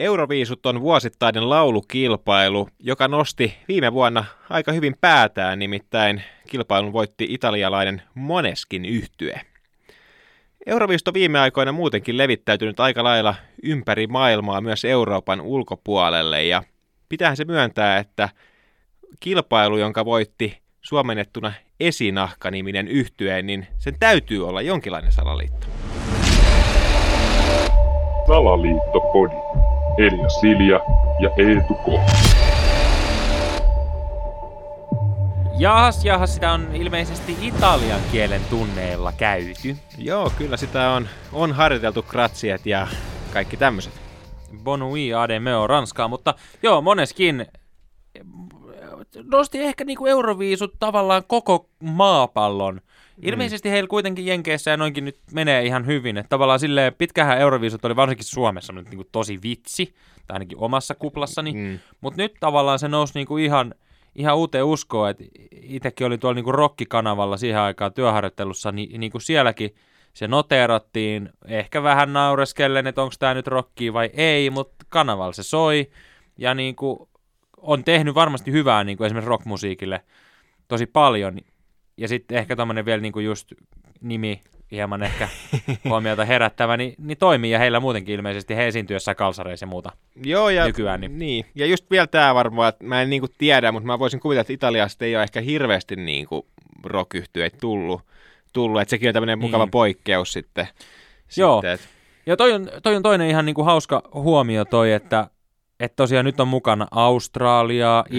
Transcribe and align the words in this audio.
Euroviisut 0.00 0.66
on 0.66 0.80
vuosittainen 0.80 1.50
laulukilpailu, 1.50 2.68
joka 2.78 3.08
nosti 3.08 3.56
viime 3.68 3.92
vuonna 3.92 4.24
aika 4.50 4.72
hyvin 4.72 4.96
päätään, 5.00 5.58
nimittäin 5.58 6.22
kilpailun 6.48 6.92
voitti 6.92 7.26
italialainen 7.28 8.02
Moneskin 8.14 8.84
yhtye. 8.84 9.40
Euroviisut 10.66 11.08
on 11.08 11.14
viime 11.14 11.38
aikoina 11.38 11.72
muutenkin 11.72 12.18
levittäytynyt 12.18 12.80
aika 12.80 13.04
lailla 13.04 13.34
ympäri 13.62 14.06
maailmaa 14.06 14.60
myös 14.60 14.84
Euroopan 14.84 15.40
ulkopuolelle 15.40 16.44
ja 16.44 16.62
pitäähän 17.08 17.36
se 17.36 17.44
myöntää, 17.44 17.98
että 17.98 18.28
kilpailu, 19.20 19.78
jonka 19.78 20.04
voitti 20.04 20.58
suomennettuna 20.80 21.52
Esinahka-niminen 21.80 22.88
yhtye, 22.88 23.42
niin 23.42 23.66
sen 23.78 23.96
täytyy 24.00 24.48
olla 24.48 24.62
jonkinlainen 24.62 25.12
salaliitto. 25.12 25.66
Salaliittopodi. 28.26 29.79
Elia 29.98 30.28
Silja 30.28 30.80
ja 31.20 31.30
Eetu 31.36 31.74
K. 31.74 32.00
Jahas, 35.58 36.04
jahas, 36.04 36.34
sitä 36.34 36.52
on 36.52 36.74
ilmeisesti 36.74 37.36
italian 37.42 38.00
kielen 38.12 38.40
tunneilla 38.50 39.12
käyty. 39.12 39.76
Joo, 39.98 40.32
kyllä 40.38 40.56
sitä 40.56 40.90
on, 40.90 41.08
on 41.32 41.52
harjoiteltu 41.52 42.02
kratsiet 42.02 42.66
ja 42.66 42.86
kaikki 43.32 43.56
tämmöiset. 43.56 43.92
Bonui 44.64 45.14
ademeo 45.14 45.66
ranskaa, 45.66 46.08
mutta 46.08 46.34
joo, 46.62 46.80
moneskin 46.80 47.46
nosti 49.24 49.58
ehkä 49.58 49.84
niinku 49.84 50.06
euroviisut 50.06 50.74
tavallaan 50.78 51.22
koko 51.26 51.68
maapallon. 51.82 52.80
Ilmeisesti 53.22 53.68
mm. 53.68 53.70
heillä 53.70 53.88
kuitenkin 53.88 54.26
Jenkeissä 54.26 54.70
ja 54.70 54.76
noinkin 54.76 55.04
nyt 55.04 55.18
menee 55.32 55.64
ihan 55.64 55.86
hyvin. 55.86 56.16
Että 56.16 56.28
tavallaan 56.28 56.60
silleen 56.60 56.94
pitkähän 56.94 57.38
euroviisut 57.38 57.84
oli 57.84 57.96
varsinkin 57.96 58.24
Suomessa 58.24 58.72
nyt 58.72 58.88
niinku 58.88 59.08
tosi 59.12 59.38
vitsi, 59.42 59.94
tai 60.26 60.34
ainakin 60.34 60.58
omassa 60.58 60.94
kuplassani. 60.94 61.52
Mm. 61.52 61.78
Mutta 62.00 62.22
nyt 62.22 62.34
tavallaan 62.40 62.78
se 62.78 62.88
nousi 62.88 63.12
niinku 63.14 63.36
ihan, 63.36 63.74
ihan 64.14 64.36
uuteen 64.36 64.64
uskoon, 64.64 65.10
että 65.10 65.24
itsekin 65.62 66.06
oli 66.06 66.18
tuolla 66.18 66.34
niinku 66.34 66.52
rokkikanavalla 66.52 67.36
siihen 67.36 67.60
aikaan 67.60 67.92
työharjoittelussa, 67.92 68.72
niin 68.72 69.00
niinku 69.00 69.20
sielläkin 69.20 69.74
se 70.14 70.28
noteerattiin, 70.28 71.30
ehkä 71.46 71.82
vähän 71.82 72.12
naureskellen, 72.12 72.86
että 72.86 73.02
onko 73.02 73.14
tämä 73.18 73.34
nyt 73.34 73.46
rokki 73.46 73.92
vai 73.92 74.10
ei, 74.12 74.50
mutta 74.50 74.86
kanavalla 74.88 75.32
se 75.32 75.42
soi. 75.42 75.90
Ja 76.38 76.54
niinku 76.54 77.08
on 77.56 77.84
tehnyt 77.84 78.14
varmasti 78.14 78.52
hyvää 78.52 78.84
niin 78.84 78.98
kuin 78.98 79.06
esimerkiksi 79.06 79.28
rockmusiikille 79.28 80.00
tosi 80.68 80.86
paljon. 80.86 81.38
Ja 82.00 82.08
sitten 82.08 82.38
ehkä 82.38 82.56
tämmöinen 82.56 82.84
vielä 82.84 83.02
niin 83.02 83.12
kuin 83.12 83.24
just 83.24 83.52
nimi 84.00 84.40
hieman 84.70 85.02
ehkä 85.02 85.28
huomiota 85.88 86.24
herättävä, 86.24 86.76
niin, 86.76 86.94
niin 86.98 87.18
toimii 87.18 87.50
ja 87.50 87.58
heillä 87.58 87.80
muutenkin 87.80 88.14
ilmeisesti 88.14 88.56
he 88.56 88.66
esiintyy 88.66 88.96
jossain 88.96 89.16
kalsareissa 89.16 89.64
ja 89.64 89.68
muuta 89.68 89.92
Joo, 90.24 90.50
ja, 90.50 90.66
nykyään. 90.66 91.00
Niin. 91.00 91.18
niin. 91.18 91.44
ja 91.54 91.66
just 91.66 91.90
vielä 91.90 92.06
tämä 92.06 92.34
varmaan, 92.34 92.68
että 92.68 92.84
mä 92.84 93.02
en 93.02 93.10
niinku 93.10 93.28
tiedä, 93.38 93.72
mutta 93.72 93.86
mä 93.86 93.98
voisin 93.98 94.20
kuvitella, 94.20 94.40
että 94.40 94.52
Italiasta 94.52 95.04
ei 95.04 95.16
ole 95.16 95.22
ehkä 95.22 95.40
hirveästi 95.40 95.96
niinku 95.96 96.46
rock 96.84 97.10
tullut, 97.60 98.02
tullut, 98.52 98.80
että 98.80 98.90
sekin 98.90 99.08
on 99.08 99.12
tämmöinen 99.12 99.38
niin. 99.38 99.50
mukava 99.50 99.66
poikkeus 99.66 100.32
sitten. 100.32 100.68
Joo, 101.36 101.56
sitten, 101.56 101.72
että... 101.72 101.86
ja 102.26 102.36
toi 102.36 102.52
on, 102.52 102.68
toi 102.82 102.96
on 102.96 103.02
toinen 103.02 103.28
ihan 103.28 103.46
niinku 103.46 103.62
hauska 103.62 104.02
huomio 104.14 104.64
toi, 104.64 104.92
että 104.92 105.30
että 105.80 105.96
tosiaan 105.96 106.24
nyt 106.24 106.40
on 106.40 106.48
mukana 106.48 106.86
Australia, 106.90 108.04
mm. 108.10 108.16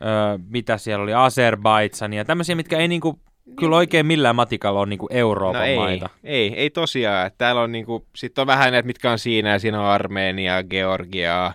Israelia, 0.00 0.34
ö, 0.34 0.38
mitä 0.50 0.78
siellä 0.78 1.02
oli, 1.02 1.14
Azerbaidsania, 1.14 2.24
tämmöisiä, 2.24 2.54
mitkä 2.54 2.78
ei 2.78 2.88
niinku, 2.88 3.20
kyllä 3.58 3.76
oikein 3.76 4.06
millään 4.06 4.36
matikalla 4.36 4.80
ole 4.80 4.88
niinku 4.88 5.08
Euroopan 5.10 5.60
no 5.60 5.66
ei, 5.66 5.76
maita. 5.76 6.08
Ei, 6.24 6.54
ei 6.54 6.70
tosiaan. 6.70 7.30
Täällä 7.38 7.60
on 7.60 7.72
niinku, 7.72 8.06
sitten 8.16 8.42
on 8.42 8.46
vähän 8.46 8.72
näitä, 8.72 8.86
mitkä 8.86 9.10
on 9.10 9.18
siinä, 9.18 9.50
ja 9.50 9.58
siinä 9.58 9.80
on 9.80 9.86
Armenia, 9.86 10.62
Georgia, 10.62 11.52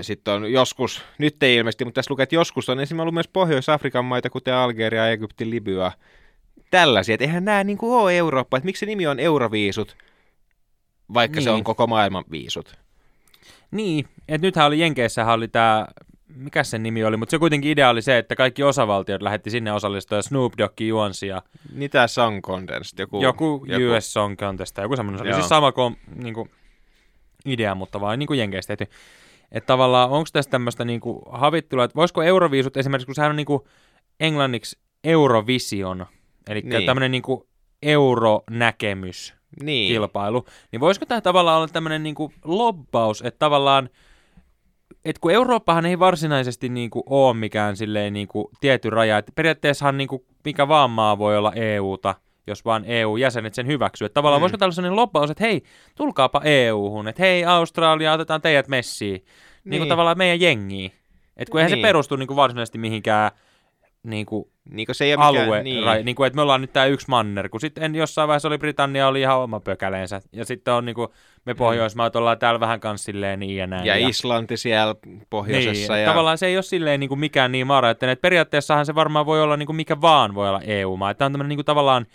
sitten 0.00 0.34
on 0.34 0.52
joskus, 0.52 1.02
nyt 1.18 1.42
ei 1.42 1.56
ilmeisesti, 1.56 1.84
mutta 1.84 1.98
tässä 1.98 2.12
lukee, 2.12 2.22
että 2.22 2.34
joskus 2.34 2.68
on 2.68 2.80
esimerkiksi 2.80 3.02
ollut 3.02 3.14
myös 3.14 3.28
Pohjois-Afrikan 3.28 4.04
maita, 4.04 4.30
kuten 4.30 4.54
Algeria, 4.54 5.10
Egypti, 5.10 5.50
Libya, 5.50 5.92
tällaisia. 6.70 7.14
Että 7.14 7.24
eihän 7.24 7.44
nämä 7.44 7.64
niin 7.64 7.78
kuin 7.78 7.92
ole 7.92 8.16
Eurooppa, 8.16 8.56
että 8.56 8.64
miksi 8.64 8.80
se 8.80 8.86
nimi 8.86 9.06
on 9.06 9.20
Euroviisut, 9.20 9.96
vaikka 11.14 11.36
niin. 11.36 11.44
se 11.44 11.50
on 11.50 11.56
niin. 11.56 11.64
koko 11.64 11.86
maailman 11.86 12.24
viisut. 12.30 12.76
Niin, 13.70 14.08
että 14.28 14.46
nythän 14.46 14.66
oli 14.66 14.80
Jenkeissähän 14.80 15.34
oli 15.34 15.48
tämä, 15.48 15.86
mikä 16.34 16.64
sen 16.64 16.82
nimi 16.82 17.04
oli, 17.04 17.16
mutta 17.16 17.30
se 17.30 17.38
kuitenkin 17.38 17.70
idea 17.70 17.90
oli 17.90 18.02
se, 18.02 18.18
että 18.18 18.36
kaikki 18.36 18.62
osavaltiot 18.62 19.22
lähetti 19.22 19.50
sinne 19.50 19.72
osallistua 19.72 20.22
Snoop 20.22 20.52
Dogg 20.58 20.80
juonsi 20.80 21.26
ja... 21.26 21.42
Tämä 21.90 22.06
Song 22.06 22.40
Contest, 22.40 22.98
joku... 22.98 23.22
Joku, 23.22 23.64
joku... 23.68 23.96
US 23.96 24.12
Song 24.12 24.36
Contest, 24.36 24.76
joku 24.76 24.96
semmoinen, 24.96 25.18
se 25.18 25.24
oli 25.24 25.34
siis 25.34 25.48
sama 25.48 25.72
kuin, 25.72 25.96
niin 26.14 26.34
kuin 26.34 26.50
idea, 27.46 27.74
mutta 27.74 28.00
vain 28.00 28.18
niin 28.18 28.26
kuin 28.26 28.38
Jenkeistä 28.38 28.76
tehty. 28.76 28.94
Että 29.52 29.66
tavallaan 29.66 30.10
onko 30.10 30.28
tässä 30.32 30.50
tämmöistä 30.50 30.84
niin 30.84 31.00
kuin 31.00 31.22
havittelua, 31.30 31.84
että 31.84 31.96
voisiko 31.96 32.22
Euroviisut 32.22 32.76
esimerkiksi, 32.76 33.06
kun 33.06 33.14
sehän 33.14 33.30
on 33.30 33.36
niin 33.36 33.46
kuin 33.46 33.62
englanniksi 34.20 34.78
Eurovision, 35.04 36.06
eli 36.48 36.60
niin. 36.60 36.86
tämmöinen 36.86 37.10
niin 37.10 37.22
kuin 37.22 37.42
euronäkemys, 37.82 39.34
niin. 39.62 39.88
kilpailu, 39.88 40.46
niin 40.72 40.80
voisiko 40.80 41.06
tämä 41.06 41.20
tavallaan 41.20 41.56
olla 41.56 41.68
tämmöinen 41.68 42.02
niin 42.02 42.14
kuin 42.14 42.34
lobbaus, 42.44 43.22
että 43.22 43.38
tavallaan, 43.38 43.88
että 45.04 45.20
kun 45.20 45.32
Eurooppahan 45.32 45.86
ei 45.86 45.98
varsinaisesti 45.98 46.68
niin 46.68 46.90
kuin 46.90 47.02
ole 47.06 47.34
mikään 47.34 47.76
silleen 47.76 48.12
niin 48.12 48.28
kuin 48.28 48.46
tietty 48.60 48.90
raja, 48.90 49.18
että 49.18 49.32
periaatteessahan 49.34 49.98
niin 49.98 50.08
kuin 50.08 50.24
mikä 50.44 50.68
vaan 50.68 50.90
maa 50.90 51.18
voi 51.18 51.36
olla 51.36 51.52
EUta, 51.52 52.14
jos 52.46 52.64
vaan 52.64 52.84
EU-jäsenet 52.84 53.54
sen 53.54 53.66
hyväksyy. 53.66 54.06
Että 54.06 54.14
tavallaan 54.14 54.40
mm. 54.40 54.42
voisiko 54.42 54.58
tällainen 54.58 54.74
sellainen 54.74 54.96
lobbaus, 54.96 55.30
että 55.30 55.44
hei, 55.44 55.62
tulkaapa 55.94 56.40
EU-hun, 56.44 57.08
että 57.08 57.22
hei 57.22 57.44
Australia, 57.44 58.12
otetaan 58.12 58.42
teidät 58.42 58.68
messiin. 58.68 59.14
Niin, 59.14 59.70
niin 59.70 59.80
kuin 59.80 59.88
tavallaan 59.88 60.18
meidän 60.18 60.40
jengiin. 60.40 60.92
Että 61.36 61.50
kun 61.50 61.60
eihän 61.60 61.72
niin. 61.72 61.82
se 61.82 61.88
perustu 61.88 62.16
niin 62.16 62.26
kuin 62.26 62.36
varsinaisesti 62.36 62.78
mihinkään 62.78 63.30
niin 64.04 64.26
kuin 64.26 64.48
niin 64.70 64.86
kuin 64.86 64.96
se 64.96 65.04
ei 65.04 65.14
alue, 65.14 65.44
mikään, 65.44 65.64
niin. 65.64 65.84
rai, 65.84 66.02
niin 66.02 66.14
kuin, 66.14 66.26
että 66.26 66.36
me 66.36 66.42
ollaan 66.42 66.60
nyt 66.60 66.72
tämä 66.72 66.86
yksi 66.86 67.06
manner, 67.08 67.48
kun 67.48 67.60
sitten 67.60 67.94
jossain 67.94 68.28
vaiheessa 68.28 68.48
oli 68.48 68.58
Britannia 68.58 69.08
oli 69.08 69.20
ihan 69.20 69.38
oma 69.38 69.60
pökäleensä, 69.60 70.20
ja 70.32 70.44
sitten 70.44 70.74
on 70.74 70.84
niin 70.84 70.94
kuin, 70.94 71.08
me 71.44 71.52
mm. 71.52 71.56
Pohjoismaat 71.56 72.16
ollaan 72.16 72.38
täällä 72.38 72.60
vähän 72.60 72.80
kanssa 72.80 73.04
silleen 73.04 73.40
niin 73.40 73.56
ja 73.56 73.66
näin. 73.66 73.86
Ja, 73.86 73.98
ja 73.98 74.08
Islanti 74.08 74.56
siellä 74.56 74.94
pohjoisessa. 75.30 75.92
Niin, 75.92 76.02
ja... 76.02 76.08
tavallaan 76.08 76.38
se 76.38 76.46
ei 76.46 76.56
ole 76.56 76.62
silleen 76.62 77.00
niin 77.00 77.08
kuin 77.08 77.20
mikään 77.20 77.52
niin 77.52 77.66
mara, 77.66 77.90
että 77.90 78.16
periaatteessahan 78.16 78.86
se 78.86 78.94
varmaan 78.94 79.26
voi 79.26 79.42
olla 79.42 79.56
niin 79.56 79.66
kuin 79.66 79.76
mikä 79.76 80.00
vaan 80.00 80.34
voi 80.34 80.48
olla 80.48 80.60
EU-maa, 80.60 81.10
että 81.10 81.26
on 81.26 81.32
tämmöinen 81.32 81.48
niin 81.48 81.56
kuin 81.56 81.66
tavallaan 81.66 82.06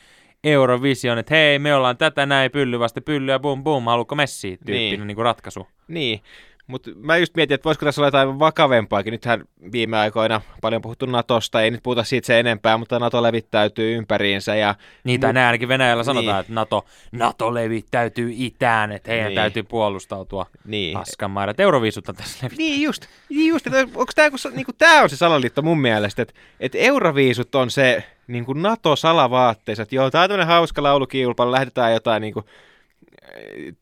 Eurovision, 0.44 1.18
että 1.18 1.36
hei, 1.36 1.60
me 1.60 1.76
ollaan 1.76 1.98
tätä 1.98 2.26
näin, 2.26 2.52
pylly 2.52 2.80
vasta 2.80 3.02
pylly 3.02 3.32
ja 3.32 3.40
bum 3.40 3.64
bum, 3.64 3.86
haluatko 3.86 4.16
messiä 4.16 4.58
tyyppinen 4.66 5.00
niin. 5.00 5.08
Niin 5.08 5.16
kuin 5.16 5.26
ratkaisu. 5.26 5.68
Niin, 5.88 6.22
mutta 6.70 6.90
mä 6.96 7.18
just 7.18 7.36
mietin, 7.36 7.56
että 7.56 7.66
voisiko 7.66 7.86
tässä 7.86 8.02
olla 8.02 8.08
jotain 8.08 8.40
vakavempaakin. 8.40 9.12
Nythän 9.12 9.44
viime 9.72 9.98
aikoina 9.98 10.42
paljon 10.62 10.82
puhuttu 10.82 11.06
Natosta, 11.06 11.62
ei 11.62 11.72
nyt 11.72 11.84
puhuta 11.84 12.04
siitä 12.04 12.26
se 12.26 12.40
enempää, 12.40 12.78
mutta 12.78 13.00
Nato 13.00 13.24
levittäytyy 13.24 13.96
ympäriinsä. 13.96 14.56
Ja 14.56 14.76
Niitä 15.04 15.30
mu- 15.30 15.34
näin 15.34 15.46
ainakin 15.46 15.68
Venäjällä 15.68 16.04
sanotaan, 16.04 16.36
niin. 16.36 16.42
että 16.42 16.54
Nato, 16.54 16.86
Nato 17.12 17.54
levittäytyy 17.54 18.32
itään, 18.36 18.92
että 18.92 19.12
heidän 19.12 19.28
niin. 19.28 19.36
täytyy 19.36 19.64
puolustautua 19.64 20.46
niin. 20.66 20.94
paskanmaida. 20.94 21.54
Euroviisutta 21.58 22.14
tässä 22.14 22.38
levittää. 22.42 22.66
Niin 22.66 22.82
just, 22.82 23.06
niin 23.30 23.50
just 23.50 23.68
että 23.68 23.80
onko 23.80 24.12
tämä, 24.16 24.30
niinku, 24.56 24.74
tämä 24.74 25.02
on 25.02 25.10
se 25.10 25.16
salaliitto 25.16 25.62
mun 25.62 25.82
mielestä, 25.82 26.22
että, 26.22 26.34
että 26.60 26.78
Euroviisut 26.78 27.56
on 27.56 27.72
se 27.72 28.04
niin 28.28 28.46
kuin 28.46 28.62
NATO-salavaatteessa, 28.62 29.84
että 29.84 29.96
joo, 29.96 30.12
tämä 30.12 30.22
on 30.22 30.30
tämmöinen 30.30 30.48
hauska 30.48 30.84
laulukilpailu, 30.84 31.52
lähdetään 31.52 31.94
jotain 31.94 32.22
niin 32.22 32.34
kuin, 32.34 32.46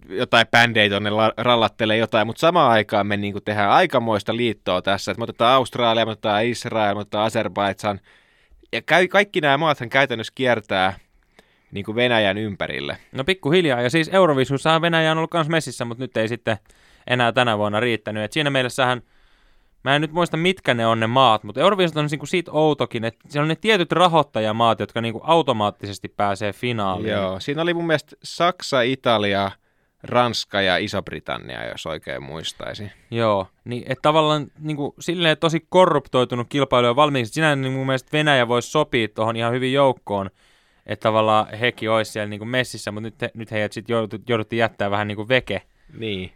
jotain 0.10 0.48
bändejä 0.48 0.90
tuonne 0.90 1.10
rallattelee 1.38 1.98
jotain, 1.98 2.28
mutta 2.28 2.40
samaan 2.40 2.72
aikaan 2.72 3.08
me 3.08 3.18
niin 3.18 3.44
tehdään 3.46 3.70
aikamoista 3.70 4.36
liittoa 4.36 4.82
tässä, 4.82 5.12
että 5.12 5.20
me 5.20 5.24
otetaan 5.24 5.56
Australia, 5.56 6.06
me 6.06 6.12
otetaan 6.12 6.46
Israel, 6.46 6.96
me 6.96 7.02
otetaan 7.02 7.26
Azerbaidsan, 7.26 8.00
ja 8.74 8.82
käy, 8.82 9.08
kaikki 9.08 9.42
nämä 9.42 9.58
maathan 9.58 9.90
käytännössä 9.90 10.34
kiertää 10.36 10.94
niin 11.72 11.86
kuin 11.86 11.96
Venäjän 11.96 12.38
ympärille. 12.38 12.98
No 13.12 13.24
pikkuhiljaa, 13.24 13.82
ja 13.82 13.90
siis 13.90 14.10
Eurovisussahan 14.14 14.82
Venäjä 14.82 15.12
on 15.12 15.18
ollut 15.18 15.34
myös 15.34 15.50
messissä, 15.50 15.86
mutta 15.86 16.04
nyt 16.04 16.18
ei 16.18 16.28
sitten 16.28 16.58
enää 17.08 17.32
tänä 17.32 17.58
vuonna 17.58 17.80
riittänyt, 17.80 18.24
että 18.24 18.34
siinä 18.34 18.50
mielessähän 18.50 19.02
Mä 19.84 19.96
en 19.96 20.02
nyt 20.02 20.12
muista, 20.12 20.38
mitkä 20.38 20.74
ne 20.74 20.88
on 20.88 21.00
ne 21.00 21.08
maat, 21.08 21.44
mutta 21.44 21.62
Euroviisut 21.62 21.98
on 21.98 22.08
niinku 22.12 22.26
siitä 22.26 22.52
outokin, 22.52 23.04
että 23.04 23.20
siellä 23.30 23.44
on 23.44 23.48
ne 23.48 23.56
tietyt 23.56 23.92
rahoittajamaat, 23.92 24.80
jotka 24.80 25.02
niinku 25.02 25.22
automaattisesti 25.24 26.08
pääsee 26.08 26.54
finaaliin. 26.54 27.14
Joo, 27.14 27.40
siinä 27.40 27.62
oli 27.62 27.74
mun 27.74 27.88
mielestä 27.88 28.16
Saksa, 28.24 28.82
Italia, 28.82 29.52
Ranska 30.04 30.62
ja 30.62 30.78
Iso-Britannia, 30.78 31.68
jos 31.68 31.86
oikein 31.86 32.24
muistaisi. 32.24 32.92
Joo, 33.12 33.48
niin 33.66 33.84
että 33.84 34.02
tavallaan 34.02 34.48
niin 34.60 34.78
kuin, 34.78 34.94
silleen 35.00 35.38
tosi 35.38 35.66
korruptoitunut 35.70 36.48
kilpailu 36.50 36.88
on 36.88 36.96
valmiiksi. 36.96 37.34
Sinä 37.34 37.56
niin 37.56 37.74
mun 37.74 37.86
mielestä 37.86 38.10
Venäjä 38.14 38.48
voisi 38.48 38.72
sopia 38.72 39.08
tuohon 39.08 39.36
ihan 39.36 39.54
hyvin 39.54 39.74
joukkoon, 39.74 40.30
että 40.86 41.04
tavallaan 41.04 41.54
hekin 41.54 41.92
olisi 41.92 42.12
siellä 42.12 42.30
niin 42.30 42.40
kuin 42.40 42.50
messissä, 42.50 42.92
mutta 42.92 43.08
nyt, 43.08 43.22
he, 43.22 43.32
nyt 43.34 43.52
heidät 43.52 43.74
sitten 43.74 43.96
jouduttiin 44.28 44.60
jättää 44.60 44.92
vähän 44.92 45.08
niin 45.08 45.16
kuin 45.16 45.30
veke. 45.30 45.62
Niin. 45.98 46.32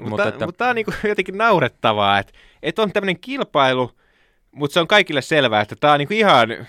Mutta, 0.00 0.10
mutta, 0.10 0.28
että... 0.28 0.46
mutta 0.46 0.58
tämä 0.58 0.70
on 0.70 0.76
niin 0.76 0.86
jotenkin 1.08 1.38
naurettavaa, 1.38 2.18
että, 2.18 2.32
että 2.62 2.82
on 2.82 2.92
tämmöinen 2.92 3.20
kilpailu, 3.20 3.90
mutta 4.52 4.74
se 4.74 4.80
on 4.80 4.86
kaikille 4.86 5.22
selvää, 5.22 5.60
että 5.60 5.76
tämä 5.80 5.92
on 5.92 5.98
niin 5.98 6.12
ihan 6.12 6.66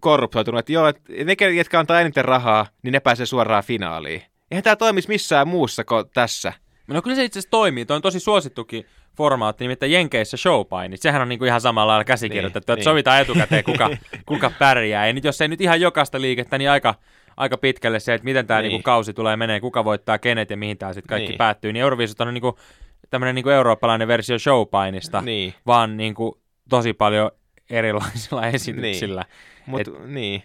korruptoitunut, 0.00 0.58
että 0.58 0.72
joo, 0.72 0.88
että 0.88 1.02
ne, 1.24 1.50
jotka 1.54 1.78
antaa 1.78 2.00
eniten 2.00 2.24
rahaa, 2.24 2.66
niin 2.82 2.92
ne 2.92 3.00
pääsee 3.00 3.26
suoraan 3.26 3.64
finaaliin. 3.64 4.22
Eihän 4.50 4.64
tämä 4.64 4.76
toimisi 4.76 5.08
missään 5.08 5.48
muussa 5.48 5.84
kuin 5.84 6.04
tässä. 6.14 6.52
No 6.86 7.02
kyllä 7.02 7.16
se 7.16 7.24
itse 7.24 7.38
asiassa 7.38 7.50
toimii. 7.50 7.86
Tuo 7.86 7.96
on 7.96 8.02
tosi 8.02 8.20
suosittukin 8.20 8.86
formaatti, 9.16 9.64
nimittäin 9.64 9.92
Jenkeissä 9.92 10.36
showpainit. 10.36 11.02
Sehän 11.02 11.22
on 11.22 11.28
niinku 11.28 11.44
ihan 11.44 11.60
samalla 11.60 11.90
lailla 11.90 12.04
käsikirjoitettu, 12.04 12.72
Niin, 12.72 12.74
että 12.74 12.74
niin. 12.74 12.84
sovitaan 12.84 13.20
etukäteen, 13.20 13.64
kuka, 13.64 13.90
kuka 14.26 14.52
pärjää. 14.58 15.06
Ei 15.06 15.12
nyt, 15.12 15.24
jos 15.24 15.40
ei 15.40 15.48
nyt 15.48 15.60
ihan 15.60 15.80
jokaista 15.80 16.20
liikettä, 16.20 16.58
niin 16.58 16.70
aika, 16.70 16.94
aika 17.36 17.56
pitkälle 17.56 18.00
se, 18.00 18.14
että 18.14 18.24
miten 18.24 18.46
tämä 18.46 18.60
Niin. 18.60 18.68
niinku 18.68 18.82
kausi 18.82 19.14
tulee 19.14 19.36
menee, 19.36 19.60
kuka 19.60 19.84
voittaa 19.84 20.18
kenet 20.18 20.50
ja 20.50 20.56
mihin 20.56 20.78
tämä 20.78 20.92
sitten 20.92 21.08
kaikki 21.08 21.28
Niin. 21.28 21.38
päättyy. 21.38 21.72
Niin 21.72 21.82
Euroviisut 21.82 22.20
on 22.20 22.34
niinku 22.34 22.58
tämmöinen 23.10 23.34
niinku 23.34 23.50
eurooppalainen 23.50 24.08
versio 24.08 24.38
showpainista, 24.38 25.20
Niin. 25.20 25.54
vaan 25.66 25.96
niinku 25.96 26.40
tosi 26.68 26.92
paljon 26.92 27.30
erilaisilla 27.70 28.46
esityksillä. 28.46 29.24
Mutta 29.66 29.90
niin. 30.06 30.42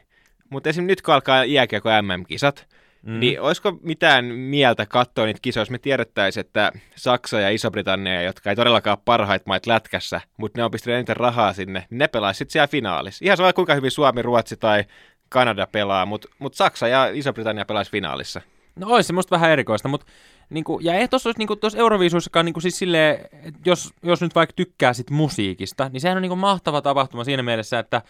Mut 0.49 0.67
esim. 0.67 0.85
nyt 0.85 1.01
kun 1.01 1.13
alkaa 1.13 1.45
jääkiekko 1.45 1.89
MM-kisat, 2.01 2.67
mm. 3.01 3.19
niin 3.19 3.41
olisiko 3.41 3.71
mitään 3.81 4.25
mieltä 4.25 4.85
katsoa 4.85 5.25
niitä 5.25 5.39
kisoja, 5.41 5.61
jos 5.61 5.69
me 5.69 5.77
tiedettäisiin, 5.79 6.45
että 6.45 6.71
Saksa 6.95 7.39
ja 7.39 7.49
Iso-Britannia, 7.49 8.21
jotka 8.21 8.49
ei 8.49 8.55
todellakaan 8.55 8.97
parhaita 9.05 9.43
maita 9.47 9.71
lätkässä, 9.71 10.21
mutta 10.37 10.59
ne 10.59 10.63
on 10.63 10.71
pistänyt 10.71 10.95
eniten 10.95 11.17
rahaa 11.17 11.53
sinne, 11.53 11.85
niin 11.89 11.97
ne 11.97 12.07
pelaisivat 12.07 12.49
siellä 12.51 12.67
finaalissa. 12.67 13.25
Ihan 13.25 13.37
sama 13.37 13.53
kuinka 13.53 13.75
hyvin 13.75 13.91
Suomi, 13.91 14.21
Ruotsi 14.21 14.57
tai 14.57 14.83
Kanada 15.29 15.67
pelaa, 15.67 16.05
mutta 16.05 16.27
mut 16.39 16.53
Saksa 16.53 16.87
ja 16.87 17.05
Iso-Britannia 17.13 17.65
pelaisi 17.65 17.91
finaalissa. 17.91 18.41
No 18.75 18.87
olisi 18.87 19.07
se 19.07 19.13
musta 19.13 19.35
vähän 19.35 19.51
erikoista, 19.51 19.87
mutta 19.87 20.05
niinku, 20.49 20.79
ja 20.81 20.93
ei 20.93 21.07
tuossa 21.07 21.29
olisi 21.29 21.39
niinku, 21.39 21.57
Euroviisuissakaan 21.75 22.45
niinku, 22.45 22.59
siis 22.59 22.77
silleen, 22.77 23.19
että 23.31 23.59
jos, 23.65 23.93
jos 24.03 24.21
nyt 24.21 24.35
vaikka 24.35 24.53
tykkää 24.53 24.93
sit 24.93 25.09
musiikista, 25.09 25.89
niin 25.89 26.01
sehän 26.01 26.17
on 26.17 26.21
niinku 26.21 26.35
mahtava 26.35 26.81
tapahtuma 26.81 27.23
siinä 27.23 27.43
mielessä, 27.43 27.79
että, 27.79 28.01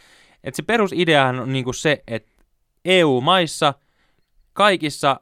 että 0.43 0.55
se 0.55 0.63
perusideahan 0.63 1.39
on 1.39 1.53
niinku 1.53 1.73
se, 1.73 2.03
että 2.07 2.31
EU-maissa 2.85 3.73
kaikissa 4.53 5.19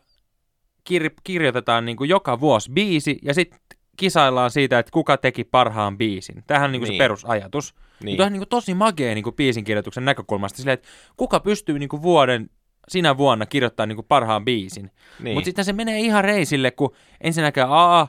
kir- 0.89 1.21
kirjoitetaan 1.24 1.86
niinku 1.86 2.03
joka 2.03 2.39
vuosi 2.39 2.71
biisi 2.71 3.19
ja 3.24 3.33
sitten 3.33 3.59
kisaillaan 3.97 4.51
siitä, 4.51 4.80
että 4.80 4.92
kuka 4.92 5.18
teki 5.18 5.44
parhaan 5.44 5.97
biisin. 5.97 6.44
Tämähän 6.47 6.65
on 6.65 6.71
niinku 6.71 6.83
niin. 6.86 6.92
Niin. 6.92 6.97
se 6.97 7.03
perusajatus. 7.03 7.75
Niin. 7.75 8.06
Niin. 8.06 8.18
Tämä 8.18 8.25
on 8.25 8.33
niinku 8.33 8.45
tosi 8.45 8.74
magea 8.74 9.13
niinku 9.13 9.31
biisin 9.31 9.63
kirjoituksen 9.63 10.06
näkökulmasta 10.06 10.57
silleen, 10.57 10.74
että 10.74 10.88
kuka 11.18 11.39
pystyy 11.39 11.80
niinku 11.80 12.01
vuoden 12.01 12.50
sinä 12.88 13.18
vuonna 13.18 13.45
kirjoittamaan 13.45 13.89
niinku 13.89 14.03
parhaan 14.03 14.45
biisin. 14.45 14.92
Niin. 15.19 15.33
Mutta 15.33 15.45
sitten 15.45 15.65
se 15.65 15.74
menee 15.74 16.00
ihan 16.00 16.24
reisille, 16.24 16.71
kun 16.71 16.95
ensinnäkään 17.21 17.69
A, 17.71 18.07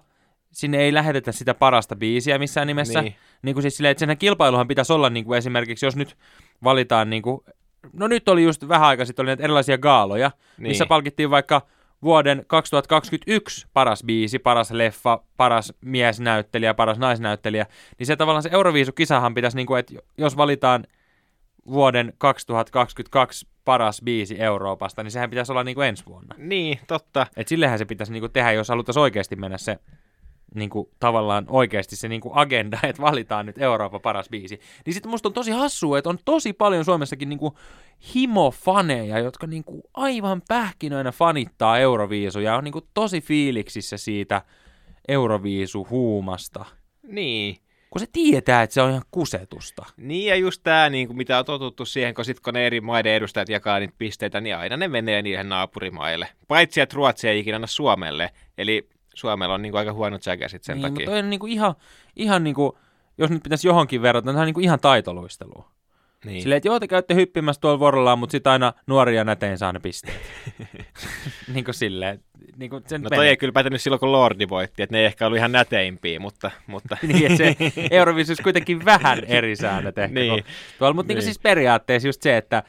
sinne 0.52 0.78
ei 0.78 0.94
lähetetä 0.94 1.32
sitä 1.32 1.54
parasta 1.54 1.96
biisiä 1.96 2.38
missään 2.38 2.66
nimessä. 2.66 3.02
Niin. 3.02 3.12
Niin. 3.12 3.20
niin 3.42 3.54
kuin 3.54 3.62
siis 3.62 3.76
silleen, 3.76 3.90
että 3.90 4.06
sen 4.06 4.18
kilpailuhan 4.18 4.68
pitäisi 4.68 4.92
olla 4.92 5.10
niin 5.10 5.24
kuin 5.24 5.38
esimerkiksi, 5.38 5.86
jos 5.86 5.96
nyt 5.96 6.16
valitaan, 6.64 7.10
niin 7.10 7.22
kuin, 7.22 7.40
no 7.92 8.08
nyt 8.08 8.28
oli 8.28 8.42
just 8.42 8.68
vähän 8.68 8.88
aikaa 8.88 9.06
sitten 9.06 9.22
oli 9.22 9.28
näitä 9.28 9.44
erilaisia 9.44 9.78
gaaloja, 9.78 10.30
niin. 10.58 10.68
missä 10.68 10.84
Niin. 10.84 10.88
palkittiin 10.88 11.30
vaikka 11.30 11.66
vuoden 12.02 12.44
2021 12.46 13.66
paras 13.72 14.04
biisi, 14.04 14.38
paras 14.38 14.70
leffa, 14.70 15.22
paras 15.36 15.72
miesnäyttelijä, 15.80 16.74
paras 16.74 16.98
naisnäyttelijä, 16.98 17.66
niin 17.98 18.06
se 18.06 18.16
tavallaan 18.16 18.42
se 18.42 18.50
Euroviisu-kisahan 18.52 19.34
pitäisi, 19.34 19.56
niin 19.56 19.66
kuin, 19.66 19.80
että 19.80 19.94
jos 20.18 20.36
valitaan 20.36 20.86
vuoden 21.66 22.12
2022 22.18 23.46
paras 23.64 24.02
biisi 24.04 24.40
Euroopasta, 24.40 25.02
niin 25.02 25.10
sehän 25.10 25.30
pitäisi 25.30 25.52
olla 25.52 25.64
niin 25.64 25.74
kuin 25.74 25.88
ensi 25.88 26.06
vuonna. 26.06 26.34
Niin, 26.38 26.80
totta. 26.86 27.26
Et 27.36 27.48
sillehän 27.48 27.78
se 27.78 27.84
pitäisi 27.84 28.12
niinku 28.12 28.28
tehdä, 28.28 28.52
jos 28.52 28.68
haluttaisiin 28.68 29.02
oikeasti 29.02 29.36
mennä 29.36 29.58
se 29.58 29.78
niinku, 30.58 30.90
tavallaan 31.00 31.46
oikeasti 31.48 31.96
se 31.96 32.08
niinku 32.08 32.30
agenda, 32.34 32.78
että 32.82 33.02
valitaan 33.02 33.46
nyt 33.46 33.58
Euroopan 33.58 34.00
paras 34.00 34.28
biisi. 34.28 34.60
Niin 34.86 34.94
sitten 34.94 35.10
musta 35.10 35.28
on 35.28 35.32
tosi 35.32 35.50
hassua, 35.50 35.98
että 35.98 36.10
on 36.10 36.18
tosi 36.24 36.52
paljon 36.52 36.84
Suomessakin 36.84 37.28
niinku 37.28 37.58
himofaneja, 38.14 39.18
jotka 39.18 39.46
niinku 39.46 39.82
aivan 39.94 40.42
pähkinöinä 40.48 41.12
fanittaa 41.12 41.78
Euroviisuja, 41.78 42.56
on 42.56 42.64
niinku 42.64 42.88
tosi 42.94 43.20
fiiliksissä 43.20 43.96
siitä 43.96 44.42
Euroviisuhuumasta. 45.08 46.64
Niin. 47.02 47.56
Kun 47.90 48.00
se 48.00 48.06
tietää, 48.12 48.62
että 48.62 48.74
se 48.74 48.82
on 48.82 48.90
ihan 48.90 49.02
kusetusta. 49.10 49.86
Niin 49.96 50.26
ja 50.26 50.36
just 50.36 50.60
tämä, 50.64 50.90
niin 50.90 51.06
kuin 51.06 51.16
mitä 51.16 51.38
on 51.38 51.44
totuttu 51.44 51.84
siihen, 51.84 52.14
kun 52.14 52.24
sit 52.24 52.40
kun 52.40 52.54
ne 52.54 52.66
eri 52.66 52.80
maiden 52.80 53.12
edustajat 53.12 53.48
jakaa 53.48 53.78
niitä 53.78 53.94
pisteitä, 53.98 54.40
niin 54.40 54.56
aina 54.56 54.76
ne 54.76 54.88
menee 54.88 55.22
niihin 55.22 55.48
naapurimaille. 55.48 56.28
Paitsi, 56.48 56.80
että 56.80 56.94
Ruotsi 56.94 57.28
ei 57.28 57.38
ikinä 57.38 57.56
anna 57.56 57.66
Suomelle. 57.66 58.30
Eli 58.58 58.88
Suomella 59.16 59.54
on 59.54 59.62
niin 59.62 59.72
kuin 59.72 59.78
aika 59.78 59.92
huonot 59.92 60.22
säkäsit 60.22 60.64
sen 60.64 60.76
niin, 60.76 60.82
takia. 60.82 61.06
mutta 61.06 61.18
on 61.18 61.30
niinku 61.30 61.46
ihan, 61.46 61.74
ihan 62.16 62.44
niinku, 62.44 62.78
jos 63.18 63.30
nyt 63.30 63.42
pitäisi 63.42 63.68
johonkin 63.68 64.02
verrata, 64.02 64.32
niin 64.32 64.40
on 64.40 64.46
niinku 64.46 64.60
ihan 64.60 64.80
taitoluistelua. 64.80 65.70
Niin. 66.24 66.42
Silleen, 66.42 66.56
että 66.56 66.68
joo, 66.68 66.80
te 66.80 66.88
käytte 66.88 67.14
hyppimässä 67.14 67.60
tuolla 67.60 67.78
vuorollaan, 67.78 68.18
mutta 68.18 68.32
sitten 68.32 68.52
aina 68.52 68.72
nuoria 68.86 69.24
näteen 69.24 69.58
saa 69.58 69.72
ne 69.72 69.80
pisteet. 69.80 70.20
niin 71.54 71.64
kuin 71.64 71.74
silleen. 71.74 72.20
Niin 72.56 72.70
kuin 72.70 72.82
sen 72.86 73.02
No 73.02 73.10
toi 73.10 73.28
ei 73.28 73.36
kyllä 73.36 73.52
pätenyt 73.52 73.82
silloin, 73.82 74.00
kun 74.00 74.12
Lordi 74.12 74.48
voitti, 74.48 74.82
että 74.82 74.94
ne 74.94 74.98
ei 74.98 75.04
ehkä 75.04 75.26
ollut 75.26 75.38
ihan 75.38 75.52
näteimpiä, 75.52 76.20
mutta... 76.20 76.50
mutta... 76.66 76.96
niin, 77.06 77.26
että 77.26 77.36
se 77.36 77.56
Euroviisussa 77.90 78.42
kuitenkin 78.42 78.84
vähän 78.84 79.24
eri 79.24 79.56
säännöt 79.56 79.98
ehkä. 79.98 80.14
Niin. 80.14 80.32
Niin. 80.32 80.44
Tuolla, 80.78 80.94
mutta 80.94 81.08
niin. 81.08 81.16
Niin. 81.16 81.24
siis 81.24 81.38
periaatteessa 81.38 82.08
just 82.08 82.22
se, 82.22 82.36
että 82.36 82.62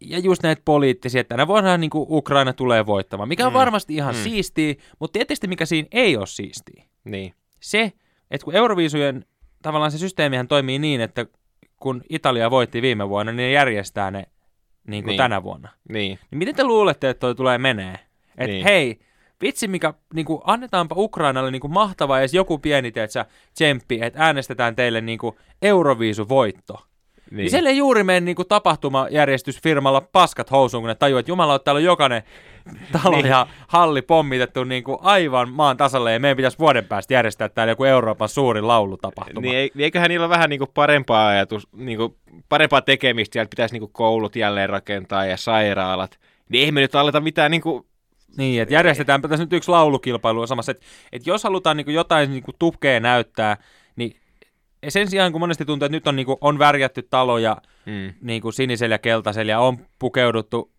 ja 0.00 0.18
just 0.18 0.42
näitä 0.42 0.62
poliittisia, 0.64 1.20
että 1.20 1.28
tänä 1.34 1.46
vuonna 1.46 1.76
niin 1.76 1.90
kuin 1.90 2.06
Ukraina 2.10 2.52
tulee 2.52 2.86
voittamaan, 2.86 3.28
mikä 3.28 3.46
on 3.46 3.52
Mm. 3.52 3.58
varmasti 3.58 3.94
ihan 3.94 4.14
Mm. 4.14 4.20
siistiä, 4.22 4.74
mutta 4.98 5.12
tietysti 5.12 5.46
mikä 5.46 5.66
siinä 5.66 5.88
ei 5.92 6.16
ole 6.16 6.26
siistiä. 6.26 6.84
niin. 7.04 7.34
Se, 7.60 7.92
että 8.30 8.44
kun 8.44 8.54
Euroviisujen 8.54 9.24
tavallaan 9.62 9.90
se 9.90 9.98
systeemihän 9.98 10.48
toimii 10.48 10.78
niin, 10.78 11.00
että 11.00 11.26
kun 11.76 12.02
Italia 12.08 12.50
voitti 12.50 12.82
viime 12.82 13.08
vuonna, 13.08 13.32
niin 13.32 13.36
ne 13.36 13.50
järjestää 13.52 14.10
ne 14.10 14.24
niin 14.86 15.04
kuin 15.04 15.10
Niin. 15.12 15.16
tänä 15.18 15.42
vuonna. 15.42 15.68
Niin. 15.88 16.18
Niin 16.30 16.38
miten 16.38 16.54
te 16.54 16.64
luulette, 16.64 17.08
että 17.10 17.20
toi 17.20 17.34
tulee 17.34 17.58
menee? 17.58 17.94
Että 18.38 18.46
niin. 18.46 18.64
Hei, 18.64 18.98
vitsi 19.42 19.68
mikä, 19.68 19.94
niin 20.14 20.26
kuin, 20.26 20.40
annetaanpa 20.44 20.94
Ukrainalle 20.98 21.50
niin 21.50 21.60
kuin 21.60 21.72
mahtava 21.72 22.18
edes 22.18 22.34
joku 22.34 22.58
pieni, 22.58 22.92
teetsä, 22.92 23.26
tsemppi, 23.54 23.98
että 24.02 24.24
äänestetään 24.24 24.76
teille 24.76 25.00
niin 25.00 25.18
kuin 25.18 25.36
Euroviisuvoitto. 25.62 26.86
Niin. 27.30 27.36
niin 27.36 27.50
siellä 27.50 27.68
ei 27.70 27.76
juuri 27.76 28.04
mene 28.04 28.20
niin 28.20 28.36
kuin 28.36 28.48
tapahtumajärjestysfirmalla 28.48 30.00
paskat 30.00 30.50
housuun, 30.50 30.82
kun 30.82 30.88
ne 30.88 30.94
tajuu, 30.94 31.18
että 31.18 31.30
jumala, 31.30 31.58
täällä 31.58 31.78
on 31.78 31.84
jokainen 31.84 32.22
talo 32.92 33.16
Niin. 33.16 33.26
ja 33.26 33.46
halli 33.68 34.02
pommitettu 34.02 34.64
niin 34.64 34.84
kuin 34.84 34.98
aivan 35.00 35.52
maan 35.52 35.76
tasalle, 35.76 36.12
ja 36.12 36.20
meidän 36.20 36.36
pitäisi 36.36 36.58
vuoden 36.58 36.84
päästä 36.84 37.14
järjestää 37.14 37.48
täällä 37.48 37.70
joku 37.72 37.84
Euroopan 37.84 38.28
suurin 38.28 38.68
laulutapahtuma. 38.68 39.40
Niin, 39.40 39.56
ei- 39.56 39.70
eiköhän 39.78 40.08
niillä 40.08 40.24
ole 40.26 40.30
vähän 40.34 40.50
niin 40.50 40.58
kuin 40.58 40.70
parempaa 40.74 41.28
ajatus, 41.28 41.68
niin 41.72 41.98
kuin 41.98 42.14
parempaa 42.48 42.82
tekemistä, 42.82 43.32
sieltä 43.32 43.50
pitäisi 43.50 43.74
niin 43.74 43.80
kuin 43.80 43.92
koulut 43.92 44.36
jälleen 44.36 44.68
rakentaa 44.70 45.24
ja 45.26 45.36
sairaalat. 45.36 46.18
Niin 46.48 46.64
ei 46.64 46.72
me 46.72 46.80
nyt 46.80 46.94
aleta 46.94 47.20
mitään 47.20 47.50
niin 47.50 47.60
kuin, 47.60 47.84
Niin, 48.36 48.62
että 48.62 48.74
järjestetäänpä 48.74 49.28
tässä 49.28 49.44
nyt 49.44 49.52
yksi 49.52 49.70
laulukilpailu 49.70 50.46
samassa, 50.46 50.72
että, 50.72 50.86
että 51.12 51.30
jos 51.30 51.44
halutaan 51.44 51.76
niin 51.76 51.94
jotain 51.94 52.30
niin 52.30 52.44
tukea 52.58 53.00
näyttää, 53.00 53.56
sen 54.88 55.10
sijaan 55.10 55.32
kun 55.32 55.40
monesti 55.40 55.64
tuntuu, 55.64 55.86
että 55.86 55.96
nyt 55.96 56.06
on, 56.06 56.16
niin 56.16 56.26
kuin, 56.26 56.38
on 56.40 56.58
värjätty 56.58 57.02
taloja 57.02 57.56
mm, 57.86 58.12
niin 58.20 58.42
kuin 58.42 58.52
sinisellä 58.52 58.94
ja 58.94 58.98
keltaisella 58.98 59.50
ja 59.50 59.60
on 59.60 59.78
pukeuduttu 59.98 60.72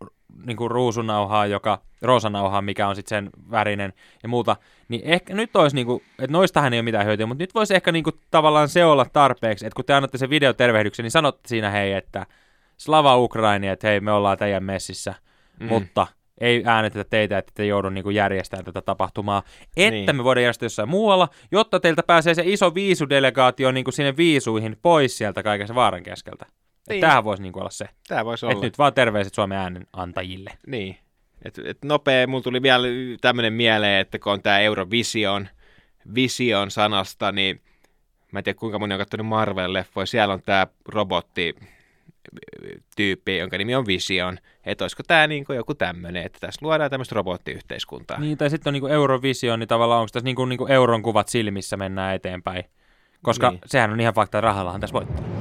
niin 0.45 0.57
kuin 0.57 0.71
ruusunauhaan, 0.71 1.51
joka, 1.51 1.81
roosanauhaan, 2.01 2.63
mikä 2.63 2.87
on 2.87 2.95
sitten 2.95 3.09
sen 3.09 3.29
värinen 3.51 3.93
ja 4.23 4.29
muuta, 4.29 4.55
niin 4.87 5.01
ehkä 5.03 5.33
nyt 5.33 5.55
olisi, 5.55 5.75
niin 5.75 5.87
kuin, 5.87 6.03
että 6.19 6.31
noistahan 6.31 6.73
ei 6.73 6.79
ole 6.79 6.83
mitään 6.83 7.05
hyötyä, 7.05 7.25
mutta 7.25 7.43
nyt 7.43 7.55
voisi 7.55 7.75
ehkä 7.75 7.91
niin 7.91 8.03
kuin, 8.03 8.15
tavallaan 8.31 8.69
se 8.69 8.85
olla 8.85 9.05
tarpeeksi, 9.13 9.65
että 9.65 9.75
kun 9.75 9.85
te 9.85 9.93
annatte 9.93 10.17
sen 10.17 10.29
videotervehdyksen, 10.29 11.03
niin 11.03 11.11
sanotte 11.11 11.47
siinä 11.47 11.69
hei, 11.69 11.93
että 11.93 12.25
Slava 12.77 13.17
Ukraini, 13.17 13.67
että 13.67 13.87
hei, 13.87 13.99
me 13.99 14.11
ollaan 14.11 14.37
teidän 14.37 14.63
messissä, 14.63 15.13
mm. 15.59 15.67
mutta 15.67 16.07
ei 16.41 16.63
äänitetä 16.65 17.09
teitä, 17.09 17.37
että 17.37 17.51
te 17.55 17.65
joudu 17.65 17.89
niin 17.89 18.13
järjestämään 18.15 18.65
tätä 18.65 18.81
tapahtumaa, 18.81 19.43
että 19.77 19.91
Niin. 19.91 20.15
me 20.15 20.23
voidaan 20.23 20.43
järjestää 20.43 20.65
jossain 20.65 20.89
muualla, 20.89 21.29
jotta 21.51 21.79
teiltä 21.79 22.03
pääsee 22.03 22.33
se 22.33 22.43
iso 22.45 22.75
viisudelegaatio 22.75 23.71
niin 23.71 23.83
kuin 23.83 23.93
sinne 23.93 24.17
viisuihin 24.17 24.77
pois 24.81 25.17
sieltä 25.17 25.43
kaiken 25.43 25.75
vaaran 25.75 26.03
keskeltä. 26.03 26.45
Niin. 26.89 27.01
Tämähän 27.01 27.23
voisi 27.23 27.43
niin 27.43 27.59
olla 27.59 27.69
se. 27.69 27.89
tämä 28.07 28.25
voisi 28.25 28.45
olla. 28.45 28.61
nyt 28.61 28.77
vaan 28.77 28.93
terveiset 28.93 29.33
Suomen 29.33 29.57
äänen 29.57 29.87
antajille. 29.93 30.49
Niin. 30.67 30.97
Et, 31.45 31.59
et 31.65 31.77
nopea, 31.85 32.27
mulla 32.27 32.43
tuli 32.43 32.61
vielä 32.61 32.87
tämmöinen 33.21 33.53
mieleen, 33.53 34.01
että 34.01 34.19
kun 34.19 34.33
on 34.33 34.41
tämä 34.41 34.59
Eurovision, 34.59 35.47
vision 36.15 36.71
sanasta, 36.71 37.31
niin 37.31 37.61
mä 38.31 38.39
en 38.39 38.43
tiedä 38.43 38.59
kuinka 38.59 38.79
moni 38.79 38.93
on 38.93 38.99
katsonut 38.99 39.27
Marvel-leffoja, 39.27 40.05
siellä 40.05 40.33
on 40.33 40.41
tämä 40.41 40.67
robotti 40.87 41.55
tyyppi, 42.95 43.37
jonka 43.37 43.57
nimi 43.57 43.75
on 43.75 43.85
Vision. 43.87 44.37
Että 44.65 44.83
olisiko 44.83 45.03
tämä 45.07 45.27
niin 45.27 45.45
joku 45.55 45.75
tämmöinen, 45.75 46.25
että 46.25 46.39
tässä 46.39 46.59
luodaan 46.61 46.89
tämmöistä 46.89 47.15
robottiyhteiskuntaa. 47.15 48.19
Niin, 48.19 48.37
tai 48.37 48.49
sitten 48.49 48.71
on 48.71 48.73
niin 48.73 48.81
kuin 48.81 48.93
Eurovision, 48.93 49.59
niin 49.59 49.67
tavallaan 49.67 50.01
onko 50.01 50.09
tässä 50.13 50.25
niin 50.25 50.35
kuin, 50.35 50.49
niin 50.49 50.57
kuin 50.57 50.71
euron 50.71 51.01
kuvat 51.01 51.27
silmissä 51.27 51.77
mennään 51.77 52.15
eteenpäin. 52.15 52.63
Koska 53.21 53.49
niin. 53.49 53.61
sehän 53.65 53.91
on 53.91 53.99
ihan 53.99 54.13
fakta, 54.13 54.37
että 54.37 54.47
rahallahan 54.47 54.81
tässä 54.81 54.93
voittaa. 54.93 55.38